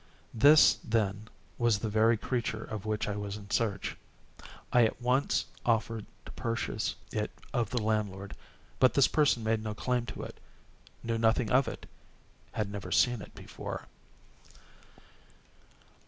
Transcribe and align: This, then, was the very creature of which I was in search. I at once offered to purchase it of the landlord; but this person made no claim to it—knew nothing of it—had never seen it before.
This, 0.33 0.79
then, 0.83 1.27
was 1.59 1.77
the 1.77 1.87
very 1.87 2.17
creature 2.17 2.63
of 2.63 2.87
which 2.87 3.07
I 3.07 3.15
was 3.15 3.37
in 3.37 3.51
search. 3.51 3.95
I 4.73 4.83
at 4.83 4.99
once 4.99 5.45
offered 5.63 6.07
to 6.25 6.31
purchase 6.31 6.95
it 7.11 7.29
of 7.53 7.69
the 7.69 7.83
landlord; 7.83 8.35
but 8.79 8.95
this 8.95 9.07
person 9.07 9.43
made 9.43 9.61
no 9.63 9.75
claim 9.75 10.07
to 10.07 10.23
it—knew 10.23 11.19
nothing 11.19 11.51
of 11.51 11.67
it—had 11.67 12.71
never 12.71 12.91
seen 12.91 13.21
it 13.21 13.35
before. 13.35 13.85